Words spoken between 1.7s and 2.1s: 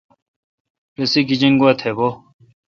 تھ بھو۔